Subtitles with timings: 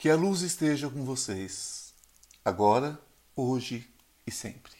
[0.00, 1.92] Que a luz esteja com vocês,
[2.42, 2.98] agora,
[3.36, 3.86] hoje
[4.26, 4.72] e sempre.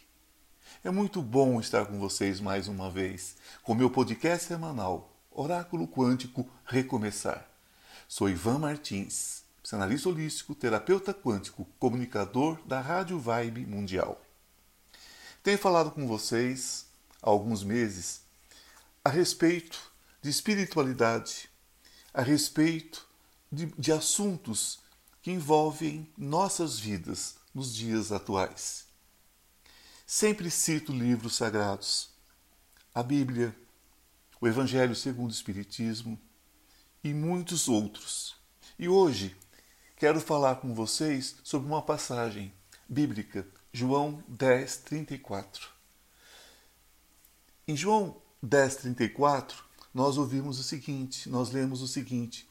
[0.82, 6.50] É muito bom estar com vocês mais uma vez, com meu podcast semanal, Oráculo Quântico
[6.64, 7.46] Recomeçar.
[8.08, 14.18] Sou Ivan Martins, psicanalista holístico, terapeuta quântico, comunicador da Rádio Vibe Mundial.
[15.42, 16.86] Tenho falado com vocês
[17.22, 18.22] há alguns meses
[19.04, 19.92] a respeito
[20.22, 21.50] de espiritualidade,
[22.14, 23.06] a respeito
[23.52, 24.80] de, de assuntos
[25.22, 28.86] que envolvem nossas vidas nos dias atuais.
[30.06, 32.10] Sempre cito livros sagrados,
[32.94, 33.56] a Bíblia,
[34.40, 36.20] o Evangelho segundo o Espiritismo
[37.04, 38.36] e muitos outros.
[38.78, 39.36] E hoje
[39.96, 42.52] quero falar com vocês sobre uma passagem
[42.88, 45.68] bíblica, João 10, 34.
[47.68, 49.62] Em João 10, 34,
[49.94, 52.48] nós ouvimos o seguinte, nós lemos o seguinte,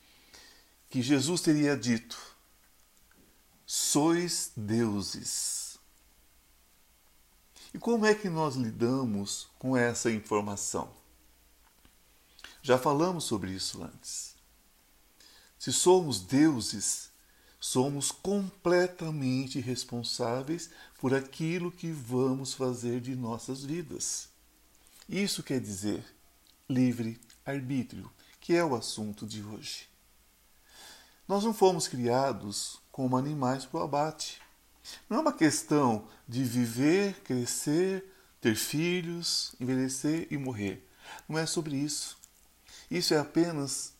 [0.89, 2.17] que Jesus teria dito:
[3.71, 5.77] sois deuses.
[7.71, 10.91] E como é que nós lidamos com essa informação?
[12.63, 14.33] Já falamos sobre isso antes.
[15.59, 17.11] Se somos deuses,
[17.59, 24.29] somos completamente responsáveis por aquilo que vamos fazer de nossas vidas.
[25.07, 26.03] Isso quer dizer
[26.67, 29.87] livre arbítrio, que é o assunto de hoje.
[31.27, 34.41] Nós não fomos criados como animais para o abate.
[35.09, 38.05] Não é uma questão de viver, crescer,
[38.41, 40.87] ter filhos, envelhecer e morrer.
[41.27, 42.17] Não é sobre isso.
[42.89, 43.93] Isso é apenas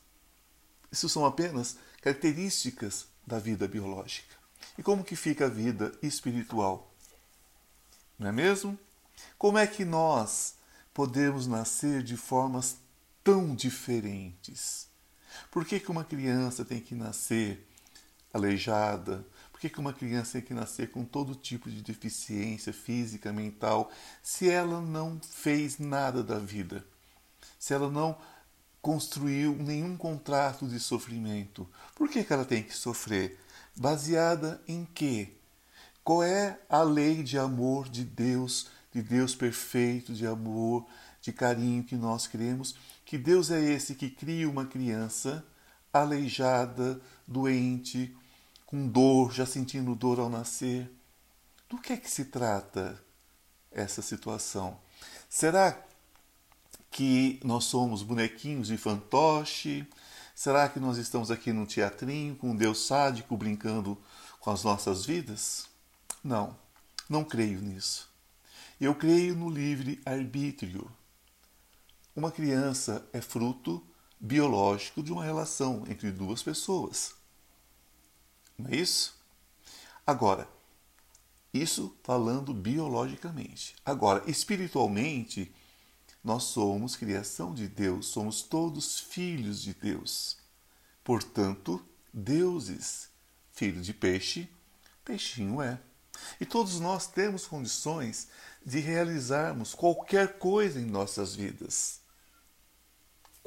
[0.92, 4.34] isso são apenas características da vida biológica.
[4.76, 6.92] E como que fica a vida espiritual?
[8.18, 8.78] Não é mesmo?
[9.38, 10.54] Como é que nós
[10.92, 12.76] podemos nascer de formas
[13.22, 14.88] tão diferentes?
[15.50, 17.66] Por que, que uma criança tem que nascer
[18.32, 19.26] aleijada?
[19.50, 23.90] Por que, uma criança tem que nascer com todo tipo de deficiência física, mental,
[24.22, 26.84] se ela não fez nada da vida?
[27.58, 28.16] Se ela não
[28.80, 31.68] construiu nenhum contrato de sofrimento?
[31.94, 33.38] Por que, que ela tem que sofrer?
[33.76, 35.34] Baseada em quê?
[36.02, 40.86] Qual é a lei de amor de Deus, de Deus perfeito, de amor,
[41.20, 42.74] de carinho que nós queremos?
[43.04, 45.44] Que Deus é esse que cria uma criança
[45.92, 48.16] aleijada, doente,
[48.70, 50.88] com dor, já sentindo dor ao nascer.
[51.68, 53.02] Do que é que se trata
[53.70, 54.78] essa situação?
[55.28, 55.76] Será
[56.90, 59.86] que nós somos bonequinhos de fantoche?
[60.34, 63.98] Será que nós estamos aqui num teatrinho com um Deus sádico brincando
[64.38, 65.68] com as nossas vidas?
[66.22, 66.56] Não,
[67.08, 68.08] não creio nisso.
[68.80, 70.90] Eu creio no livre arbítrio.
[72.14, 73.84] Uma criança é fruto
[74.18, 77.19] biológico de uma relação entre duas pessoas.
[78.60, 79.14] Não é isso?
[80.06, 80.48] Agora,
[81.52, 83.74] isso falando biologicamente.
[83.84, 85.52] Agora, espiritualmente,
[86.22, 90.36] nós somos criação de Deus, somos todos filhos de Deus.
[91.02, 93.08] Portanto, deuses.
[93.52, 94.48] Filho de peixe,
[95.04, 95.78] peixinho é.
[96.40, 98.28] E todos nós temos condições
[98.64, 102.00] de realizarmos qualquer coisa em nossas vidas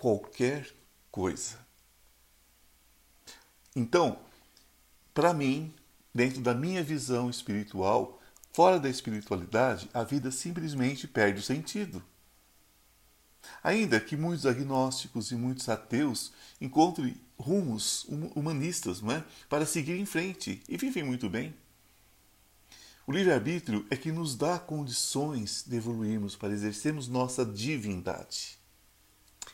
[0.04, 0.70] qualquer
[1.10, 1.58] coisa.
[3.74, 4.20] Então,
[5.14, 5.74] para mim,
[6.14, 12.04] dentro da minha visão espiritual, fora da espiritualidade, a vida simplesmente perde o sentido.
[13.64, 19.24] Ainda que muitos agnósticos e muitos ateus encontrem rumos humanistas não é?
[19.50, 21.54] para seguir em frente e vivem muito bem.
[23.06, 28.58] O livre-arbítrio é que nos dá condições de evoluirmos para exercermos nossa divindade.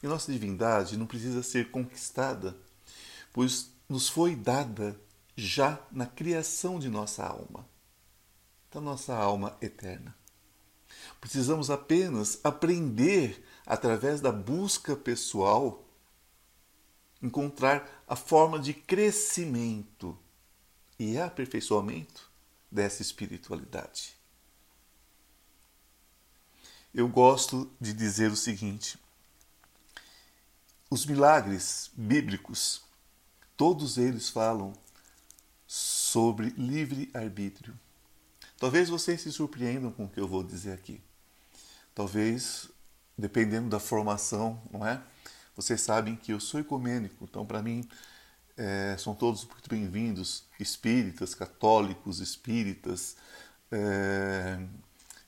[0.03, 2.55] E nossa divindade não precisa ser conquistada,
[3.33, 4.95] pois nos foi dada
[5.39, 7.67] já na criação de nossa alma,
[8.71, 10.15] da nossa alma eterna.
[11.19, 15.85] Precisamos apenas aprender, através da busca pessoal,
[17.21, 20.17] encontrar a forma de crescimento
[20.97, 22.29] e aperfeiçoamento
[22.71, 24.17] dessa espiritualidade.
[26.93, 28.97] Eu gosto de dizer o seguinte:
[30.89, 32.81] os milagres bíblicos,
[33.55, 34.73] todos eles falam
[36.11, 37.73] sobre livre-arbítrio.
[38.57, 41.01] Talvez vocês se surpreendam com o que eu vou dizer aqui.
[41.93, 42.69] Talvez,
[43.17, 45.01] dependendo da formação, não é?
[45.55, 47.87] Vocês sabem que eu sou ecumênico, então para mim
[48.57, 53.15] é, são todos muito bem-vindos, espíritas, católicos, espíritas,
[53.71, 54.59] é,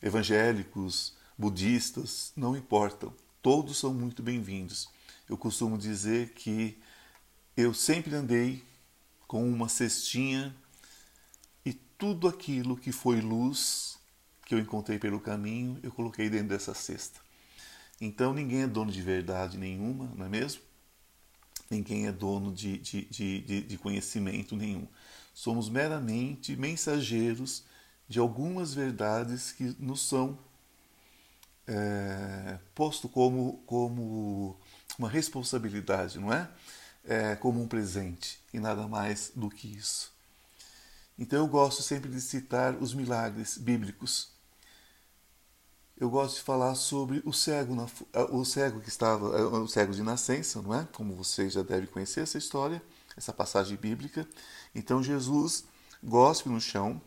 [0.02, 4.90] evangélicos, budistas, não importam, todos são muito bem-vindos
[5.32, 6.78] eu costumo dizer que
[7.56, 8.62] eu sempre andei
[9.26, 10.54] com uma cestinha
[12.02, 14.00] tudo aquilo que foi luz
[14.48, 17.20] que eu encontrei pelo caminho, eu coloquei dentro dessa cesta.
[18.02, 20.64] Então ninguém é dono de verdade nenhuma, não é mesmo?
[21.70, 24.88] Ninguém é dono de, de, de, de conhecimento nenhum.
[25.32, 27.66] Somos meramente mensageiros
[28.10, 30.40] de algumas verdades que nos são
[31.68, 34.58] é, posto como, como
[34.98, 36.50] uma responsabilidade, não é?
[37.06, 37.36] é?
[37.36, 40.12] Como um presente e nada mais do que isso.
[41.22, 44.32] Então eu gosto sempre de citar os milagres bíblicos.
[45.96, 47.86] Eu gosto de falar sobre o cego, na,
[48.32, 50.88] o cego que estava, é, o cego de nascença, não é?
[50.92, 52.82] Como vocês já devem conhecer essa história,
[53.16, 54.28] essa passagem bíblica.
[54.74, 55.64] Então Jesus
[56.04, 57.00] gospe no chão,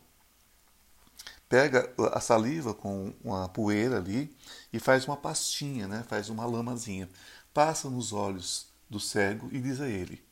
[1.48, 4.32] pega a saliva com uma poeira ali
[4.72, 6.04] e faz uma pastinha, né?
[6.06, 7.10] faz uma lamazinha.
[7.52, 10.24] Passa nos olhos do cego e diz a ele: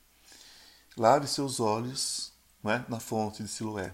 [0.95, 2.32] lave seus olhos
[2.63, 3.93] né, na fonte de Siloé.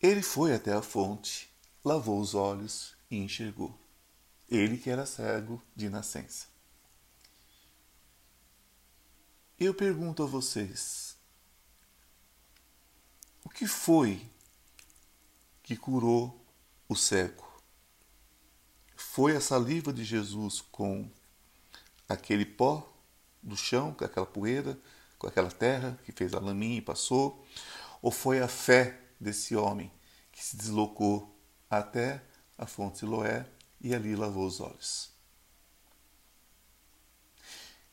[0.00, 1.50] Ele foi até a fonte,
[1.84, 3.78] lavou os olhos e enxergou.
[4.48, 6.46] Ele que era cego de nascença.
[9.58, 11.16] Eu pergunto a vocês:
[13.44, 14.26] o que foi
[15.62, 16.44] que curou
[16.88, 17.48] o cego.
[18.96, 21.08] Foi a saliva de Jesus com
[22.08, 22.92] aquele pó
[23.40, 24.76] do chão, com aquela poeira,
[25.20, 27.46] com aquela terra que fez a laminha e passou?
[28.02, 29.92] Ou foi a fé desse homem
[30.32, 31.38] que se deslocou
[31.68, 32.24] até
[32.58, 33.46] a fonte Siloé
[33.80, 35.10] e ali lavou os olhos?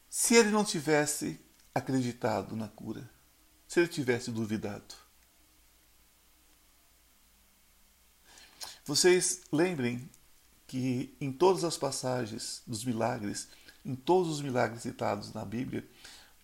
[0.10, 1.40] Se ele não tivesse
[1.76, 3.08] acreditado na cura,
[3.68, 4.96] se ele tivesse duvidado,
[8.88, 10.10] Vocês lembrem
[10.66, 13.50] que em todas as passagens dos milagres,
[13.84, 15.86] em todos os milagres citados na Bíblia,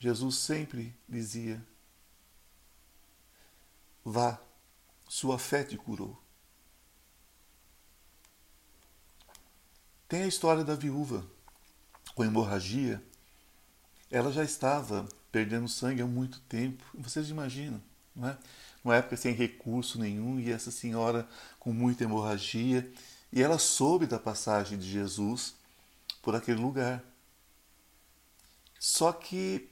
[0.04, 1.66] Jesus sempre dizia:
[4.04, 4.38] Vá,
[5.08, 6.22] sua fé te curou.
[10.10, 11.26] Tem a história da viúva
[12.14, 13.02] com hemorragia.
[14.12, 16.84] Ela já estava perdendo sangue há muito tempo.
[16.96, 17.82] Vocês imaginam,
[18.14, 18.38] não é?
[18.84, 21.26] numa época sem recurso nenhum, e essa senhora
[21.58, 22.92] com muita hemorragia,
[23.32, 25.56] e ela soube da passagem de Jesus
[26.22, 27.02] por aquele lugar.
[28.78, 29.72] Só que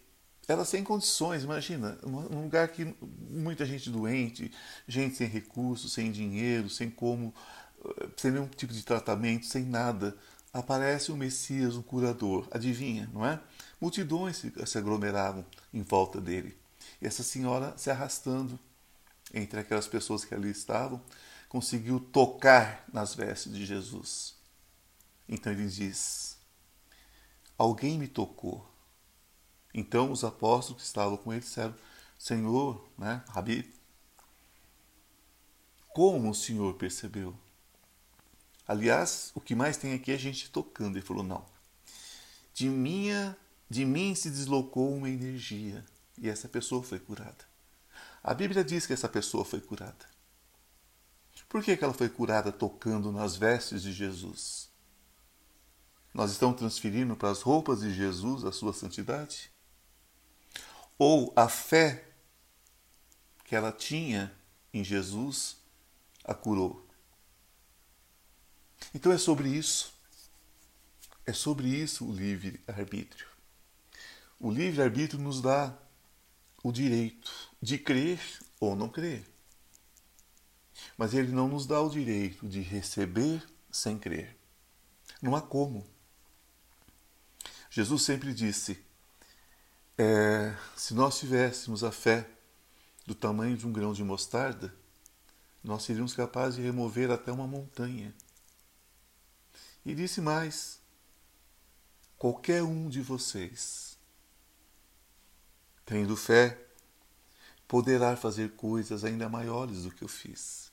[0.51, 2.95] ela sem condições, imagina, num lugar que
[3.29, 4.51] muita gente doente,
[4.87, 7.33] gente sem recursos, sem dinheiro, sem como,
[8.17, 10.15] sem nenhum tipo de tratamento, sem nada,
[10.53, 12.47] aparece o Messias, o curador.
[12.51, 13.39] Adivinha, não é?
[13.79, 16.57] Multidões se aglomeravam em volta dele.
[17.01, 18.59] E essa senhora se arrastando
[19.33, 21.01] entre aquelas pessoas que ali estavam,
[21.47, 24.35] conseguiu tocar nas vestes de Jesus.
[25.27, 26.37] Então ele diz:
[27.57, 28.70] Alguém me tocou.
[29.73, 31.75] Então os apóstolos que estavam com ele disseram:
[32.17, 33.73] Senhor, né, Rabi,
[35.93, 37.37] como o Senhor percebeu?
[38.67, 40.95] Aliás, o que mais tem aqui é a gente tocando.
[40.97, 41.45] Ele falou: Não.
[42.53, 43.37] De minha,
[43.69, 45.83] de mim se deslocou uma energia
[46.17, 47.45] e essa pessoa foi curada.
[48.23, 50.05] A Bíblia diz que essa pessoa foi curada.
[51.49, 54.69] Por que, que ela foi curada tocando nas vestes de Jesus?
[56.13, 59.51] Nós estamos transferindo para as roupas de Jesus a sua santidade?
[61.03, 62.05] Ou a fé
[63.45, 64.31] que ela tinha
[64.71, 65.57] em Jesus
[66.23, 66.87] a curou?
[68.93, 69.95] Então é sobre isso.
[71.25, 73.25] É sobre isso o livre-arbítrio.
[74.39, 75.75] O livre-arbítrio nos dá
[76.61, 78.21] o direito de crer
[78.59, 79.27] ou não crer.
[80.95, 84.37] Mas ele não nos dá o direito de receber sem crer.
[85.19, 85.83] Não há como.
[87.71, 88.90] Jesus sempre disse:
[90.01, 92.27] é, se nós tivéssemos a fé
[93.05, 94.73] do tamanho de um grão de mostarda,
[95.63, 98.13] nós seríamos capazes de remover até uma montanha.
[99.85, 100.79] E disse mais:
[102.17, 103.91] qualquer um de vocês
[105.91, 106.57] Tendo fé,
[107.67, 110.71] poderá fazer coisas ainda maiores do que eu fiz.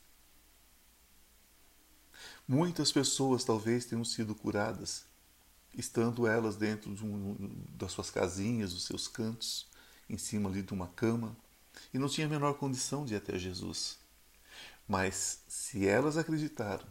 [2.46, 5.04] Muitas pessoas talvez tenham sido curadas,
[5.78, 9.66] estando elas dentro de um, das suas casinhas, dos seus cantos,
[10.10, 11.36] em cima ali de uma cama,
[11.94, 13.98] e não tinha a menor condição de ir até Jesus.
[14.86, 16.86] Mas se elas acreditaram,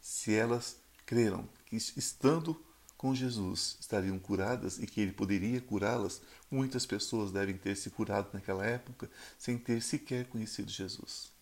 [0.00, 2.60] se elas creram que estando
[2.96, 8.30] com Jesus estariam curadas e que ele poderia curá-las, muitas pessoas devem ter se curado
[8.32, 11.37] naquela época sem ter sequer conhecido Jesus.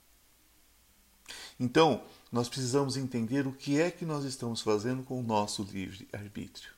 [1.59, 6.09] Então, nós precisamos entender o que é que nós estamos fazendo com o nosso livre
[6.13, 6.73] arbítrio.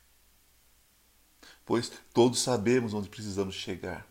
[1.64, 4.06] Pois todos sabemos onde precisamos chegar.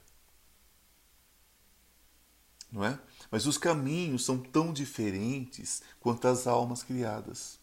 [2.72, 3.00] não é?
[3.32, 7.60] Mas os caminhos são tão diferentes quanto as almas criadas,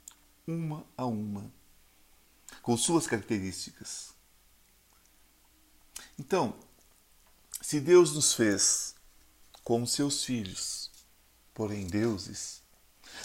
[0.47, 1.51] uma a uma,
[2.63, 4.13] com suas características.
[6.19, 6.55] Então,
[7.61, 8.95] se Deus nos fez
[9.63, 10.91] como seus filhos,
[11.55, 12.63] porém deuses,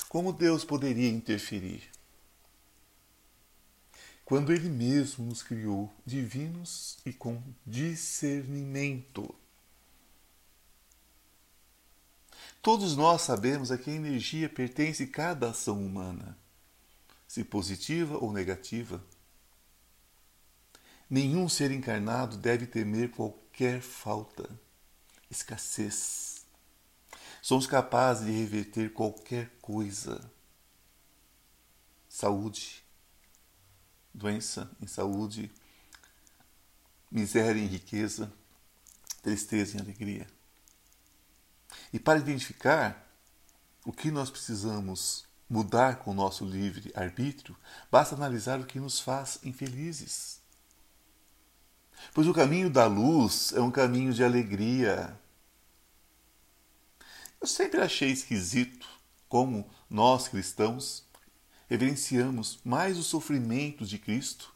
[0.07, 1.83] como Deus poderia interferir?
[4.23, 9.33] Quando Ele mesmo nos criou divinos e com discernimento.
[12.61, 16.37] Todos nós sabemos a que energia pertence cada ação humana,
[17.27, 19.03] se positiva ou negativa.
[21.09, 24.47] Nenhum ser encarnado deve temer qualquer falta,
[25.31, 26.38] escassez.
[27.41, 30.29] Somos capazes de reverter qualquer coisa.
[32.07, 32.83] Saúde,
[34.13, 35.51] doença em saúde,
[37.09, 38.31] miséria em riqueza,
[39.21, 40.27] tristeza em alegria.
[41.93, 43.07] E para identificar
[43.85, 47.57] o que nós precisamos mudar com o nosso livre arbítrio,
[47.89, 50.39] basta analisar o que nos faz infelizes.
[52.13, 55.17] Pois o caminho da luz é um caminho de alegria.
[57.39, 58.87] Eu sempre achei esquisito
[59.27, 61.05] como nós cristãos
[61.69, 64.53] reverenciamos mais os sofrimentos de Cristo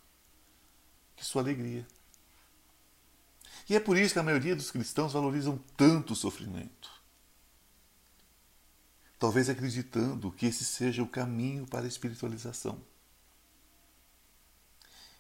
[1.15, 1.87] que sua alegria.
[3.69, 6.93] E é por isso que a maioria dos cristãos valorizam tanto o sofrimento
[9.23, 12.77] talvez acreditando que esse seja o caminho para a espiritualização,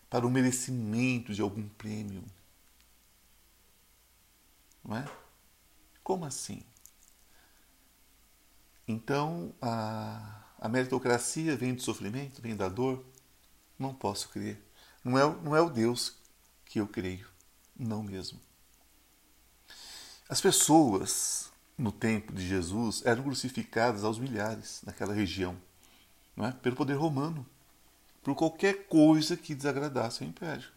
[0.09, 2.21] para o merecimento de algum prêmio.
[4.83, 5.05] Não é?
[6.03, 6.65] Como assim?
[8.87, 13.03] Então, a, a meritocracia vem do sofrimento, vem da dor?
[13.77, 14.61] Não posso crer.
[15.03, 16.15] Não é, não é o Deus
[16.65, 17.27] que eu creio.
[17.77, 18.39] Não mesmo.
[20.29, 25.59] As pessoas no tempo de Jesus eram crucificadas aos milhares naquela região,
[26.35, 26.51] não é?
[26.51, 27.45] pelo poder romano,
[28.21, 30.69] por qualquer coisa que desagradasse ao império,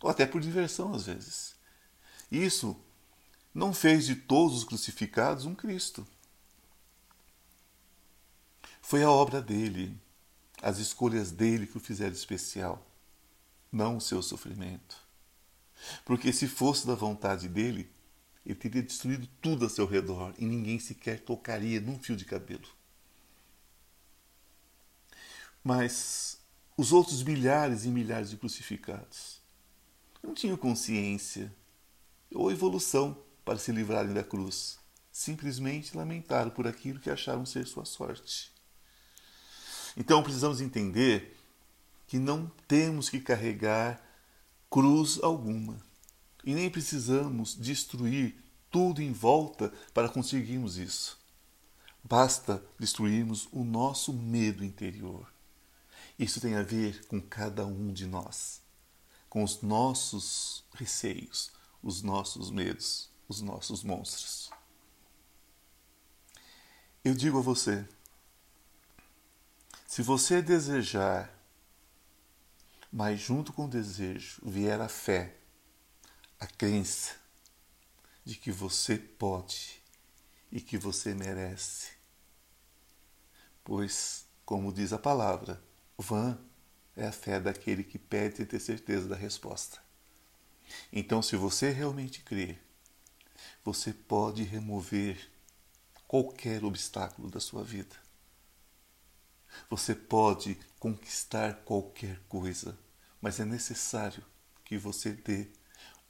[0.00, 1.54] ou até por diversão às vezes.
[2.30, 2.76] Isso
[3.54, 6.06] não fez de todos os crucificados um Cristo.
[8.82, 9.98] Foi a obra dele,
[10.60, 12.86] as escolhas dele que o fizeram especial,
[13.70, 14.98] não o seu sofrimento.
[16.04, 17.90] Porque se fosse da vontade dele,
[18.44, 22.68] ele teria destruído tudo a seu redor e ninguém sequer tocaria num fio de cabelo.
[25.64, 26.38] Mas
[26.76, 29.40] os outros milhares e milhares de crucificados
[30.22, 31.54] não tinham consciência
[32.34, 34.78] ou evolução para se livrarem da cruz.
[35.10, 38.51] Simplesmente lamentaram por aquilo que acharam ser sua sorte.
[39.96, 41.36] Então precisamos entender
[42.06, 44.02] que não temos que carregar
[44.70, 45.78] cruz alguma
[46.44, 48.36] e nem precisamos destruir
[48.70, 51.18] tudo em volta para conseguirmos isso.
[52.02, 55.32] Basta destruirmos o nosso medo interior.
[56.18, 58.60] Isso tem a ver com cada um de nós,
[59.28, 64.50] com os nossos receios, os nossos medos, os nossos monstros.
[67.04, 67.86] Eu digo a você:
[69.92, 71.30] se você desejar,
[72.90, 75.36] mas junto com o desejo vier a fé,
[76.40, 77.14] a crença
[78.24, 79.82] de que você pode
[80.50, 81.90] e que você merece.
[83.62, 85.62] Pois, como diz a palavra,
[85.98, 86.38] vã
[86.96, 89.78] é a fé daquele que pede e ter certeza da resposta.
[90.90, 92.56] Então, se você realmente crê,
[93.62, 95.30] você pode remover
[96.08, 97.94] qualquer obstáculo da sua vida.
[99.70, 102.78] Você pode conquistar qualquer coisa,
[103.20, 104.24] mas é necessário
[104.64, 105.48] que você dê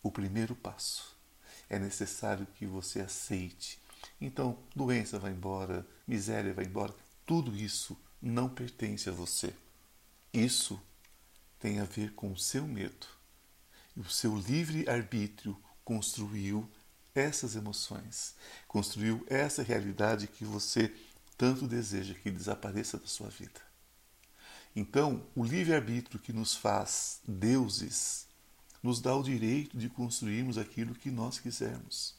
[0.02, 1.16] o primeiro passo.
[1.68, 3.80] É necessário que você aceite.
[4.20, 6.94] Então, doença vai embora, miséria vai embora,
[7.24, 9.54] tudo isso não pertence a você.
[10.32, 10.80] Isso
[11.58, 13.06] tem a ver com o seu medo.
[13.96, 16.68] E o seu livre-arbítrio construiu
[17.14, 18.34] essas emoções,
[18.66, 20.94] construiu essa realidade que você
[21.42, 23.60] tanto deseja que desapareça da sua vida.
[24.76, 28.28] Então, o livre-arbítrio que nos faz deuses
[28.80, 32.14] nos dá o direito de construirmos aquilo que nós quisermos.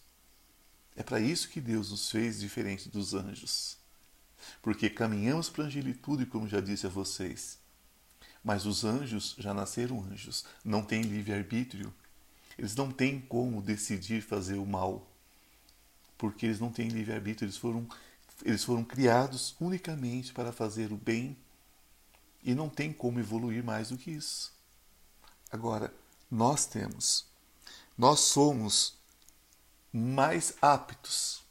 [0.94, 3.78] É para isso que Deus nos fez diferente dos anjos.
[4.62, 7.58] Porque caminhamos para a angelitude, como já disse a vocês.
[8.44, 11.94] Mas os anjos já nasceram anjos, não têm livre-arbítrio.
[12.58, 15.10] Eles não têm como decidir fazer o mal.
[16.18, 17.88] Porque eles não têm livre-arbítrio, eles foram,
[18.44, 21.38] eles foram criados unicamente para fazer o bem
[22.44, 24.54] e não tem como evoluir mais do que isso.
[25.52, 25.94] Agora,
[26.30, 27.26] nós temos.
[27.98, 28.98] Nós somos
[29.92, 31.44] mais aptos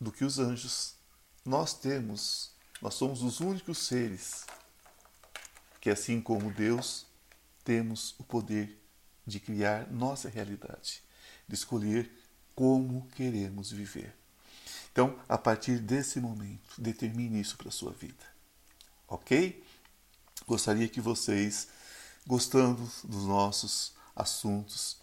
[0.00, 0.94] do que os anjos.
[1.44, 4.46] Nós temos, nós somos os únicos seres
[5.80, 7.06] que, assim como Deus,
[7.64, 8.80] temos o poder
[9.26, 11.02] de criar nossa realidade,
[11.46, 12.10] de escolher
[12.54, 14.21] como queremos viver.
[14.92, 18.24] Então, a partir desse momento, determine isso para a sua vida.
[19.08, 19.64] Ok?
[20.46, 21.68] Gostaria que vocês,
[22.26, 24.98] gostando dos nossos assuntos,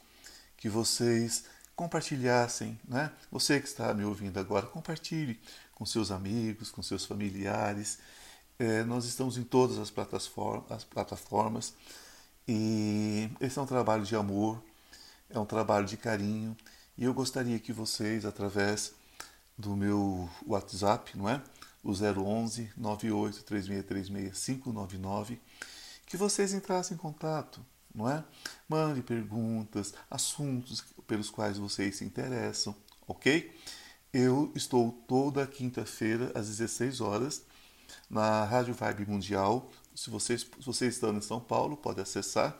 [0.55, 3.11] que vocês compartilhassem, né?
[3.31, 5.39] Você que está me ouvindo agora, compartilhe
[5.73, 7.99] com seus amigos, com seus familiares.
[8.59, 11.73] É, nós estamos em todas as plataformas, as plataformas
[12.45, 14.61] e esse é um trabalho de amor,
[15.29, 16.55] é um trabalho de carinho
[16.97, 18.93] e eu gostaria que vocês, através
[19.59, 21.43] do meu WhatsApp, não é?
[21.83, 25.41] O 011 98 3636 599,
[26.05, 27.63] que vocês entrassem em contato,
[27.93, 28.23] não é?
[28.69, 32.73] Mande perguntas, assuntos pelos quais vocês se interessam,
[33.05, 33.53] ok?
[34.13, 37.43] Eu estou toda quinta-feira às 16 horas
[38.09, 39.69] na Rádio Vibe Mundial.
[39.93, 42.55] Se vocês, se vocês estão em São Paulo, pode acessar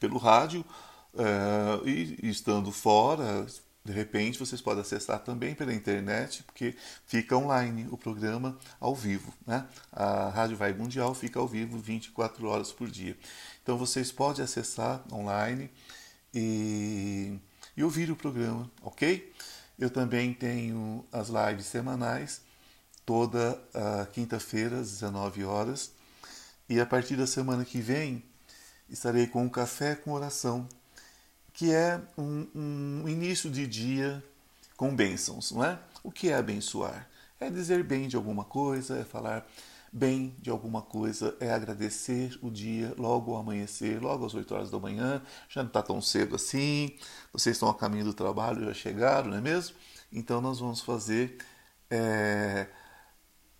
[0.00, 0.64] pelo rádio
[1.14, 3.46] Uh, e, e, estando fora,
[3.84, 9.34] de repente vocês podem acessar também pela internet, porque fica online o programa ao vivo.
[9.44, 9.66] Né?
[9.92, 13.16] A Rádio Vai Mundial fica ao vivo 24 horas por dia.
[13.62, 15.68] Então vocês podem acessar online
[16.32, 17.36] e,
[17.76, 19.32] e ouvir o programa, ok?
[19.76, 22.40] Eu também tenho as lives semanais,
[23.04, 25.90] toda uh, quinta-feira, às 19 horas.
[26.68, 28.22] E a partir da semana que vem,
[28.88, 30.68] estarei com um café com oração
[31.52, 32.46] que é um,
[33.04, 34.22] um início de dia
[34.76, 35.78] com bênçãos, não é?
[36.02, 37.08] O que é abençoar?
[37.38, 39.46] É dizer bem de alguma coisa, é falar
[39.92, 44.70] bem de alguma coisa, é agradecer o dia logo ao amanhecer, logo às 8 horas
[44.70, 46.96] da manhã, já não está tão cedo assim,
[47.30, 49.76] vocês estão a caminho do trabalho, já chegaram, não é mesmo?
[50.10, 51.36] Então nós vamos fazer
[51.90, 52.68] é,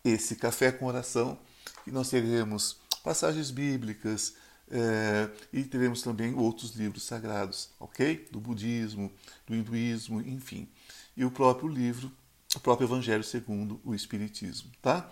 [0.03, 1.39] esse café com oração
[1.87, 4.35] e nós teremos passagens bíblicas,
[4.75, 8.27] é, e teremos também outros livros sagrados, ok?
[8.33, 9.13] Do budismo,
[9.47, 10.67] do hinduísmo, enfim.
[11.15, 12.11] E o próprio livro,
[12.57, 15.11] o próprio Evangelho segundo o Espiritismo, tá?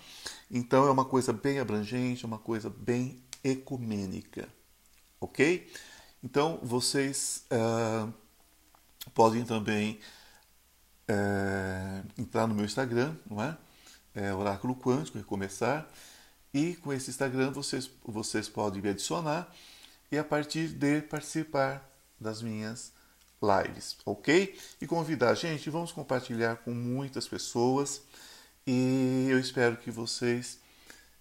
[0.50, 4.48] Então é uma coisa bem abrangente, é uma coisa bem ecumênica,
[5.20, 5.70] ok?
[6.24, 8.10] Então vocês uh,
[9.12, 10.00] podem também
[11.10, 13.58] uh, entrar no meu Instagram, não é?
[14.14, 15.86] é Oráculo Quântico, recomeçar
[16.52, 19.52] e com esse Instagram vocês, vocês podem me adicionar
[20.10, 22.92] e a partir de participar das minhas
[23.42, 24.58] lives, ok?
[24.80, 28.02] E convidar, gente, vamos compartilhar com muitas pessoas
[28.66, 30.58] e eu espero que vocês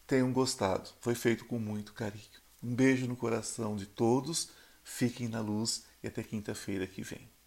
[0.05, 0.89] tenham gostado.
[0.99, 2.23] Foi feito com muito carinho.
[2.61, 4.49] Um beijo no coração de todos,
[4.83, 7.38] fiquem na luz e até quinta-feira que vem.